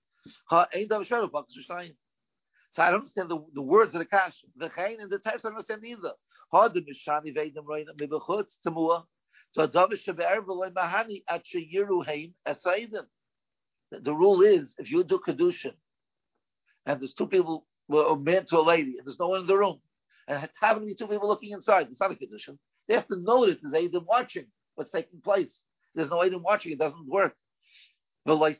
[2.73, 4.35] So I don't understand the, the words of the kash.
[4.57, 6.13] The chayin and the types I don't understand either.
[6.51, 7.65] Hard the mishani veidim
[7.99, 9.05] mibachutz temua.
[9.53, 12.33] So davish shebe'er v'loy mahani at sheyiru haim.
[13.91, 15.73] The rule is if you do kedushin
[16.87, 19.57] and there's two people, a man to a lady, and there's no one in the
[19.57, 19.81] room,
[20.27, 22.59] and having to two people looking inside, it's not a kedushin.
[22.89, 25.61] They have to know that there's Adam watching what's taking place.
[25.95, 27.35] There's no Adam watching; it doesn't work.
[28.25, 28.55] So why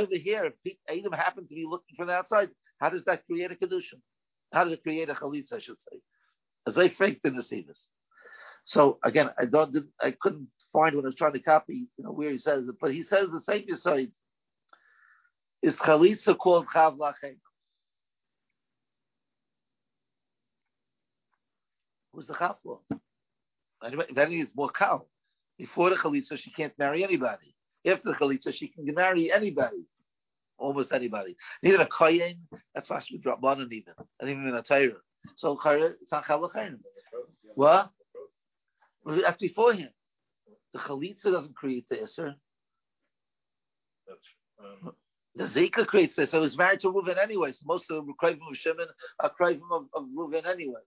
[0.00, 3.52] over here, if Adam happened to be looking from the outside, how does that create
[3.52, 4.00] a kedushin?
[4.52, 5.54] How does it create a chalitza?
[5.54, 6.00] I should say,
[6.66, 7.86] as I faked in the this.
[8.64, 12.12] So again, I don't, I couldn't find when I was trying to copy, you know,
[12.12, 14.12] where he says it, but he says the same beside
[15.62, 17.36] is chalitza called chav lachem.
[22.12, 22.80] Who's the chav for?
[23.82, 25.06] If any, it's more cow.
[25.62, 27.54] Before the chalitza, she can't marry anybody.
[27.86, 29.84] After the chalitza, she can marry anybody,
[30.58, 31.36] almost anybody.
[31.62, 35.00] Even a kohen, that's why she drop and even, and even a Torah.
[35.36, 36.80] So it's not chalachayim.
[37.54, 37.90] What?
[39.06, 39.90] That's before him.
[40.72, 42.34] The chalitza doesn't create the iser.
[45.36, 46.32] The Zika creates this.
[46.32, 47.52] So he's married to Reuven anyway.
[47.52, 48.88] So most of the Krivim of Shimon
[49.20, 50.82] are Krivim of, of Reuven anyway.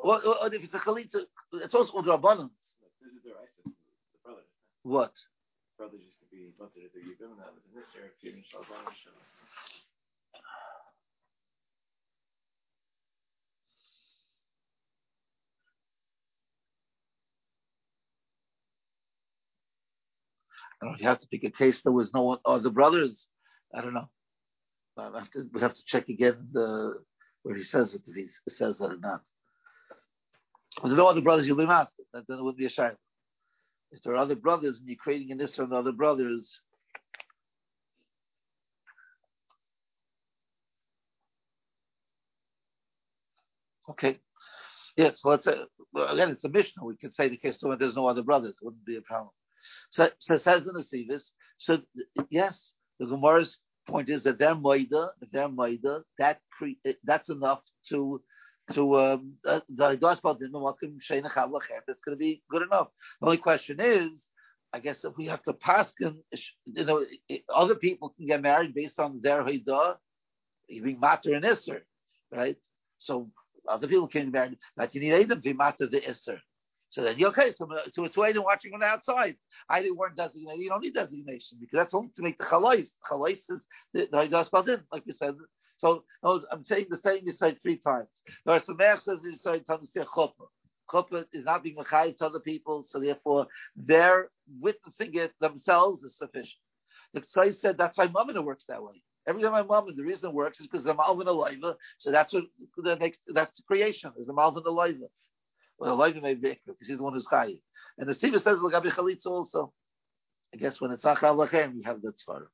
[0.00, 0.22] What,
[0.54, 2.76] if it's a Chalitza, it's also Udrabanans.
[4.82, 5.12] What?
[5.76, 8.32] Brothers used to be wanted to give him that, in this year, few
[20.82, 22.70] I don't know, you have to pick a case there was no one, or the
[22.70, 23.28] brothers,
[23.74, 24.08] I don't know.
[24.96, 27.02] I have to, we have to check again the,
[27.42, 29.22] where he says it, if he says that or not.
[30.82, 32.96] There's no other brothers you'll be master, then it would be a shame.
[33.92, 36.60] If there are other brothers and you're creating an Isra and other brothers,
[43.90, 44.18] okay.
[44.96, 45.54] Yeah, so let's say,
[45.96, 46.84] again, it's a Mishnah.
[46.84, 48.56] We could say the case when there's no other brothers.
[48.60, 49.30] It wouldn't be a problem.
[49.90, 51.80] So, so it says in the Sivis, so
[52.30, 56.40] yes, the Gemara's point is that they're Maida, they're Maida, that
[57.04, 58.22] that's enough to
[58.72, 62.88] to um, the gospel that's going to be good enough.
[63.20, 64.26] The only question is,
[64.72, 66.14] I guess if we have to pass, you
[66.84, 67.04] know,
[67.52, 69.96] other people can get married based on their haidah,
[70.68, 71.80] being matter and isser,
[72.32, 72.56] right?
[72.98, 73.30] So
[73.68, 76.38] other people can get married, but you need Adam to matter the isser.
[76.90, 79.36] So then, okay, so, so it's Adam watching on the outside.
[79.68, 80.60] I didn't weren't designated.
[80.60, 82.88] You don't need designation because that's only to make the chalais.
[83.08, 83.60] Chalais is
[83.94, 85.36] the, the haidah like you said,
[85.80, 88.08] so I'm saying the same said three times.
[88.44, 90.48] There are some masters you say to understand chuppah.
[90.90, 94.28] Chuppah is not being mechayiv to other people, so therefore their
[94.60, 96.60] witnessing it themselves is sufficient.
[97.14, 99.02] The Tzai said that's why Mamina works that way.
[99.26, 102.32] Every time my mom, the reason it works is because the Malvin Aliva, so that's
[102.32, 102.44] what
[102.84, 105.06] that makes that's the creation, is the Malvin Aliva.
[105.78, 107.60] Well, Aliva may be because he's the one who's chayiv.
[107.98, 109.72] And the Siva says Lagabi Chalitza also.
[110.52, 112.46] I guess when it's not Lachem, you have that tzvara.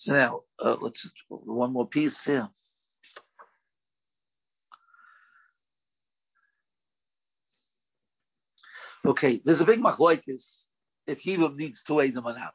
[0.00, 2.48] So now, uh, let's one more piece here.
[9.06, 10.64] Okay, there's a big machlokes
[11.06, 12.54] if he needs to weigh them or not.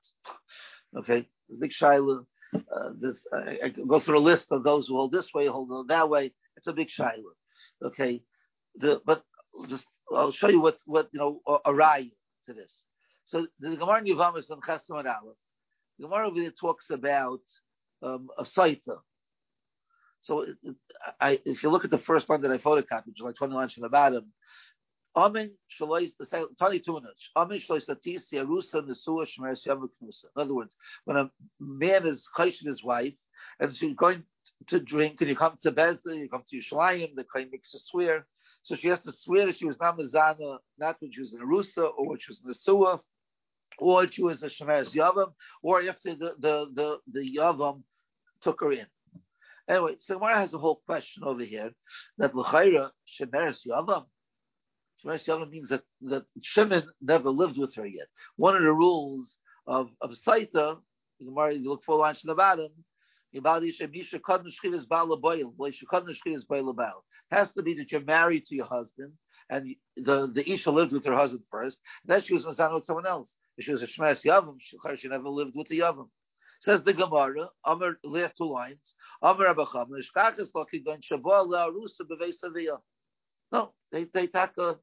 [0.98, 2.26] Okay, the big shaila.
[2.56, 5.88] Uh, this I, I go through a list of those who hold this way, hold
[5.90, 6.34] that way.
[6.58, 7.34] It's a big shaila.
[7.84, 8.24] Okay,
[8.76, 9.24] the but
[9.70, 11.74] just I'll show you what what you know a, a
[12.48, 12.74] to this.
[13.26, 14.62] So the Gemara in Yevamos on
[14.98, 15.38] and Aleph.
[16.00, 17.42] Gemara over there talks about
[18.04, 18.98] um, a saita.
[20.22, 20.76] So it, it,
[21.22, 23.54] I, if you look at the first one that I photocopied, July is like 20
[23.54, 24.26] lines from the bottom,
[25.16, 26.26] Amin shalois the
[26.60, 27.30] tani tunach.
[27.38, 30.26] Amin shalois latis yarusa nesua shmeres yavuknusa.
[30.36, 33.14] In other words, when a man is chayshing his wife
[33.60, 34.24] and she's going
[34.68, 37.80] to drink, and you come to Bezda, you come to Yerushalayim, the claim makes her
[37.80, 38.28] swear.
[38.64, 41.40] So she has to swear that she was not mezana, not when she was in
[41.40, 43.00] Arusa or when she was in the Nesua
[43.80, 47.84] or she was a Shemeres Yavam, or if the, the, the, the Yavam
[48.42, 48.86] took her in.
[49.68, 51.72] Anyway, so Gemara has a whole question over here
[52.18, 54.06] that L'chaira Shemeres Yavam.
[55.04, 58.08] Shemeres Yavam means that, that Shimon never lived with her yet.
[58.36, 60.78] One of the rules of of Saita,
[61.20, 61.32] you
[61.64, 62.70] look four lines to the bottom.
[63.34, 63.60] Has
[67.52, 69.12] to be that you're married to your husband,
[69.50, 71.80] and the the Isha lived with her husband first.
[72.06, 73.36] Then she was Mazana with someone else.
[73.58, 74.58] Was a Shmes Yavam,
[75.00, 76.10] she never lived with the Yavam.
[76.62, 78.96] Says the Gemara, Amr left two lines.
[79.22, 82.34] Amr Abacham, Ishkachas Loki Gon Shabbat La Arusa Bevei
[83.52, 84.62] No, they they take a.
[84.62, 84.76] Uh,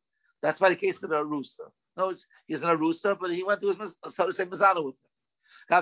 [0.42, 1.70] that's why the case of the Arusa.
[1.96, 2.14] No,
[2.46, 5.10] he's an Arusa, but he went to his so to say Mazana with him.
[5.70, 5.74] He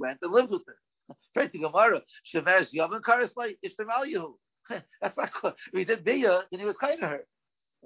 [0.00, 0.74] went and lived with him.
[1.36, 2.02] Right to Gemara,
[2.34, 4.34] Shemesh Yavam Karaslay Ishtamal
[5.02, 5.54] That's not good.
[5.72, 7.26] If he did Bia, then he was kind to her.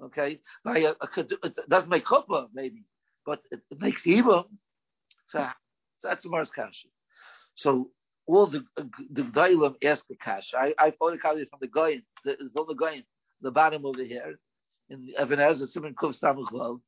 [0.03, 2.85] Okay, by a, a, it doesn't make chuppah maybe,
[3.25, 4.43] but it, it makes even.
[5.27, 5.47] So,
[5.99, 6.87] so that's the Mars kasha.
[7.55, 7.91] So
[8.27, 10.57] all the uh, the Dailam ask the kasha.
[10.57, 13.03] I I photocopied from the Goyin, the the Goyin,
[13.41, 14.39] the bottom over here
[14.89, 16.81] in Even HaEzer Simon Kuf Samuchval.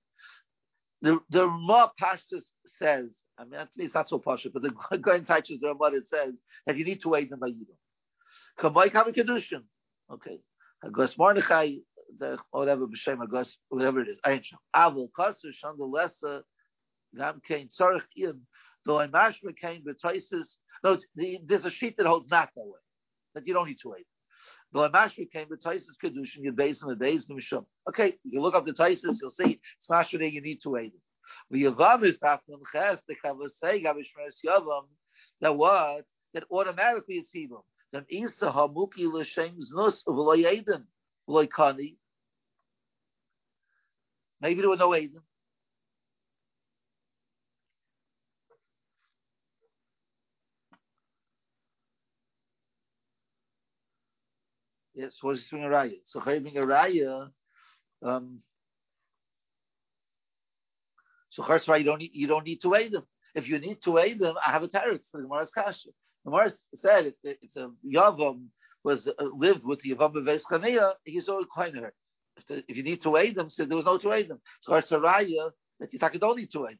[1.02, 5.28] The the Ramah Pashtus says, I mean, at least not so posh, but the Goyin
[5.28, 5.95] touches the Ramah.
[5.97, 6.36] It says
[6.67, 7.78] that you need to wait by Yidam.
[8.60, 9.63] Kamay Kami Kedushin.
[10.12, 10.39] Okay.
[10.86, 11.78] Agos Mordechai
[12.19, 14.60] the whatever b'shem agos whatever it is ancient.
[14.76, 16.41] Avol kasu shandalesa
[17.15, 18.45] gam kain tzarich im
[18.86, 20.58] though I mashma kain b'toises.
[20.84, 22.80] No, there's a sheet that holds not that way
[23.36, 24.08] that you don't need to wait.
[24.71, 27.65] Though I mashma kain b'toises kedushin yud beis and beis mishum.
[27.89, 30.93] Okay, you look up the toises, you'll see it's mashma you need to wait.
[31.54, 34.88] V'yavam is tafnum ches the kavasei gavishmeres yavam
[35.39, 37.65] that what that automatically it's evil.
[37.91, 41.95] Then isa hamuki l'shem znus v'lo kani
[44.41, 45.21] Maybe there were no Aiden.
[54.93, 55.99] Yes, what is doing a raya?
[56.06, 57.30] So having a raya,
[58.04, 58.39] um,
[61.30, 63.06] so first you don't need you don't need to aid them.
[63.34, 65.89] If you need to aid them, I have a teretz for the Gemara's kasha.
[66.25, 68.47] The Gemara said if, if the Yavam
[68.84, 71.94] was uh, lived with the Yavam Beves Chaniyah, he's all kind of her
[72.38, 74.40] if, the, if you need to aid them, so there was no to aid them.
[74.62, 76.77] So it's a raya that you don't need to aid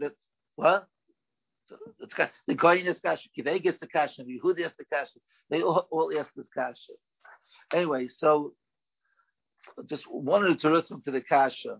[0.00, 0.12] them.
[0.56, 0.86] What?
[1.66, 2.14] So it's
[2.46, 5.18] the Goyin is kasha, Kivay gets the kasha, Yehudi has the kasha.
[5.50, 6.92] They all, all ask this kasha.
[7.72, 8.54] Anyway, so
[9.86, 11.78] just one of the to the kasha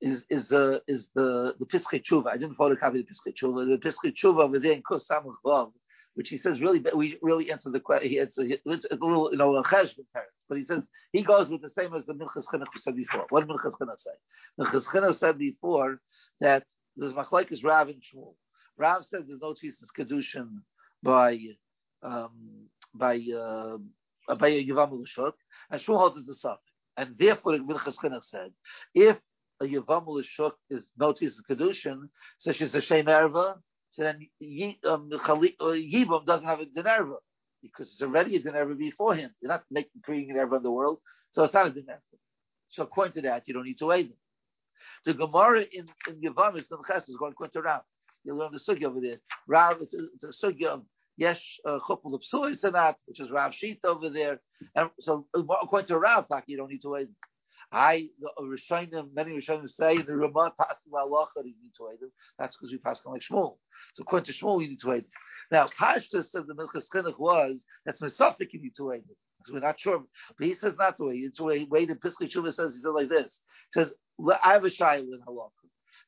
[0.00, 2.28] is is uh, is the the Piskei Tshuva.
[2.28, 3.66] I didn't photocopy the Piskei Tshuva.
[3.66, 5.34] The Piskei Tshuva over there in Kos Samach
[6.14, 8.10] which he says really we really answer the question.
[8.12, 9.62] It's a, it's a little you know a
[10.48, 10.82] but he says
[11.12, 13.26] he goes with the same as the Minchas Chinuch said before.
[13.30, 14.10] What did Minchas Chinuch say?
[14.60, 16.00] Minchas Chinuch said before
[16.40, 16.64] that
[16.96, 18.34] there's machlekes Rav and Shmuel.
[18.76, 20.58] Rav says there's no thesis kedushin
[21.02, 21.38] by
[22.02, 23.78] um, by uh,
[24.36, 25.32] by a Yavam L'Shuk,
[25.70, 26.56] and Shmuel holds it's a.
[26.96, 28.52] And therefore, Minchas Chinuch said,
[28.94, 29.16] if
[29.60, 33.56] a Yavam L'Shuk is no thesis kedushin, so she's a Shem Erva,
[33.92, 34.26] so then
[34.88, 37.16] um, Yibam doesn't have a Dinerva
[37.62, 39.30] because it's already a Dinerva before him.
[39.40, 40.98] You're not making creating an Erva in the world,
[41.30, 42.00] so it's not a Dinerva.
[42.70, 44.16] So according to that, you don't need to weigh them.
[45.04, 47.82] The Gemara in, in Yevamos is going to Rav.
[48.24, 49.18] You learn the sugya over there.
[49.46, 50.82] Rav, it's a, it's a sugya of
[51.18, 54.40] Yesh a couple of that, which is Rav Sheet over there.
[54.74, 57.10] And so according to Rav, you don't need to wait.
[57.72, 61.98] I the Rishonim, many Rishonim say in the Ramah Pasul Allah you need to wait.
[62.38, 63.56] That's because we pass on like Shmuel.
[63.94, 65.06] So according to Shmuel, you need to wait.
[65.50, 69.04] Now Pashta said the Minchas Chinuch was that's Mesafik you need to wait.
[69.44, 70.04] So we're not sure,
[70.38, 71.22] but he says not to wait.
[71.24, 71.68] It's wait.
[71.70, 71.90] Wait.
[71.90, 73.40] And Piskei Tshuva says he said like this.
[73.74, 73.92] He says
[74.44, 75.50] I have a shayla in halacha.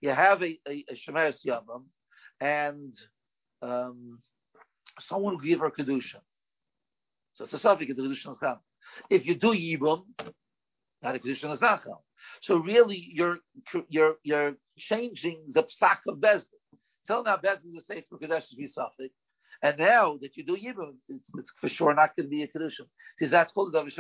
[0.00, 1.84] You have a a, a shemeres yamam,
[2.40, 2.94] and
[3.62, 4.20] um,
[5.00, 6.16] someone will give her kedusha.
[7.34, 8.58] So it's a suffix the kedusha is come.
[9.10, 10.04] If you do yibum,
[11.04, 11.98] not a kedusha is nachal.
[12.40, 13.38] So really, you're
[13.88, 16.46] you're you're changing the psak of bezdin.
[17.06, 19.14] Till now, bezdin is a state for kedush be suffix,
[19.62, 22.48] and now that you do yibum, it's, it's, for sure not going to be a
[22.48, 22.86] kedusha
[23.16, 23.96] because that's called a davish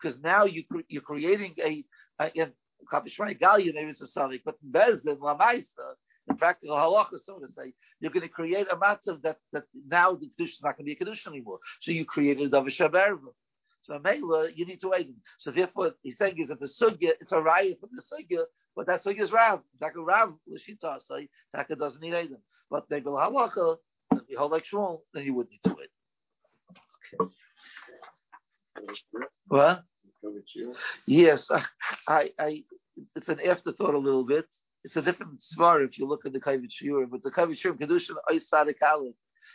[0.00, 1.84] Because now you you're creating a,
[2.20, 2.52] a in
[2.92, 5.96] Kapishmai Galia, maybe it's a suffix, but bezdin lamaisa.
[6.26, 10.12] In practical halacha, so to say, you're going to create a matzav that, that now
[10.14, 11.58] the kedusha is not going to be a kedusha anymore.
[11.82, 12.80] So you created a davish
[13.84, 15.14] so Mela, you need to wait.
[15.36, 18.86] So therefore, he's saying is that the sugya, it's a raya from the sugya, but
[18.86, 19.60] that sugya is Rav.
[19.78, 22.38] Taka Rav, Lashita, say, Taka doesn't need Aiden.
[22.70, 23.76] But they go halacha,
[24.10, 25.90] and you hold like Shmuel, then you would need to wait.
[27.20, 27.30] Okay.
[29.48, 29.82] What?
[31.06, 31.50] Yes,
[32.08, 32.64] I, I,
[33.14, 34.46] it's an afterthought a little bit.
[34.82, 37.78] It's a different svar if you look at the Kovetz Shiurim, but the Kovetz Shiurim
[37.78, 38.76] Kedushin Oisadik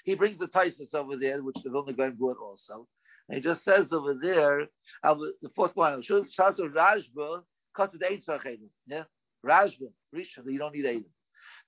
[0.04, 2.88] He brings the Taisus over there, which the Vilna Gaon brought also.
[3.30, 4.68] And he just says over there,
[5.04, 7.44] the fourth line, Shasu Rajba,
[7.76, 8.70] Because of the eight Edim.
[8.88, 9.06] Yeah?
[9.46, 11.06] Rashba, Rishon, you don't need Edim.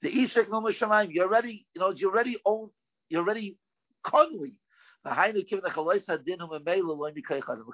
[0.01, 2.72] The Ishak no Shamayim, you already, you know, you already own,
[3.09, 3.57] you already
[4.05, 4.53] conwy.
[5.07, 5.43] Okay,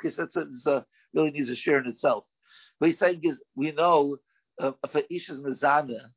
[0.09, 2.25] so a, a, really needs a share in itself.
[2.79, 4.17] What he's saying is, we know
[4.61, 6.11] uh, if an ish is mezana,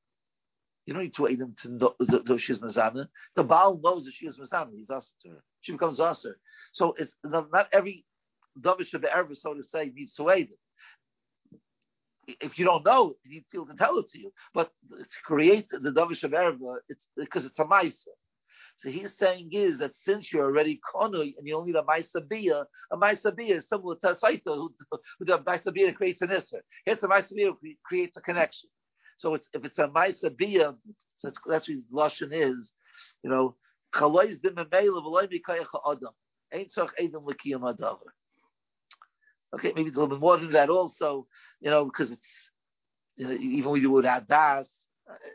[0.86, 3.08] you don't need to aid him to know that she's mezana.
[3.36, 4.74] The Baal knows that she is mezana.
[4.74, 5.42] He's asked her.
[5.60, 6.38] She becomes aser.
[6.72, 8.04] So it's not every
[8.60, 10.56] davish of the ever, so to say, needs to aid him
[12.40, 14.32] if you don't know, you need to tell it to you.
[14.54, 18.08] But to create the Davish of Erva, it's because it's a Maisa.
[18.78, 22.26] So he's saying is that since you're already Konui and you only need a Maisa
[22.26, 24.72] Bia, a Maisa Bia is similar to a Saita who,
[25.18, 26.60] who the Maisa Bia creates an Isser.
[26.86, 27.52] Here's a Maisa Bia
[27.84, 28.70] creates a connection.
[29.20, 30.74] So it's, if it's a Maisa Bia,
[31.22, 31.62] that's what
[31.92, 32.72] Lashon is,
[33.22, 33.54] you know,
[33.94, 36.14] Chalois dim memela v'loy mikayach adam.
[36.54, 37.98] Ain't tzach edom l'kiyam adavar.
[39.54, 41.26] Okay, maybe it's a little bit more than that also,
[41.60, 42.50] you know, because it's,
[43.16, 44.68] you know, even when you would add das,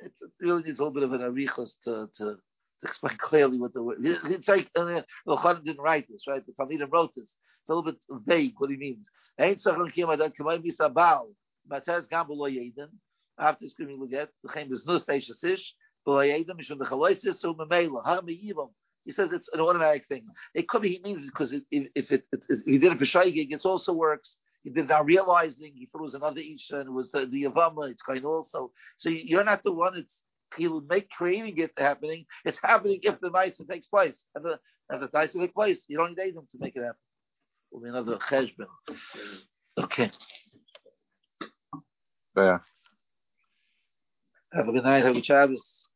[0.04, 3.74] it really needs a little bit of an arichos to, to, to explain clearly what
[3.74, 4.00] the word.
[4.02, 6.44] It's like uh, Yochanan didn't write this, right?
[6.44, 7.36] The Talmidim wrote this.
[7.62, 9.12] It's a little bit vague what he means.
[9.40, 11.28] Ain't tzachon kimadan kamay misabal
[11.70, 12.90] mataz gam yedin.
[13.38, 15.74] After screaming we get the chem is no station sish
[16.06, 18.70] below yedin mishum the chaloisis so memela ha meyivam.
[19.06, 20.26] He says it's an automatic thing.
[20.54, 23.52] It could be he means because if, if, it, if he did it for shaygig,
[23.52, 24.38] it also works.
[24.64, 27.92] He did that realizing he thought another isha and it was the the Yavama.
[27.92, 28.72] It's kind also.
[28.98, 29.96] So you're not the one.
[29.96, 30.24] It's
[30.58, 32.26] he will make creating it happening.
[32.46, 34.24] It's happening if the Maisa takes place.
[34.34, 34.60] And the
[34.90, 36.96] and the Maisa takes place, you don't need them to make it happen.
[37.72, 38.68] Will be another cheshbon.
[39.78, 40.12] Okay.
[42.36, 42.60] Yeah.
[44.56, 45.06] Have a good night.
[45.06, 45.88] A Shabbos.